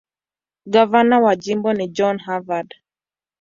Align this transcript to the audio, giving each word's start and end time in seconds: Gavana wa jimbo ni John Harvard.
Gavana 0.65 1.19
wa 1.19 1.35
jimbo 1.35 1.73
ni 1.73 1.87
John 1.87 2.17
Harvard. 2.25 2.73